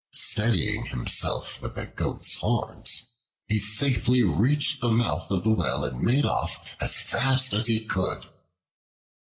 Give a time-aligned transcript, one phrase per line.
[0.15, 3.13] Steadying himself with the Goat's horns,
[3.47, 7.85] he safely reached the mouth of the well and made off as fast as he
[7.85, 8.25] could.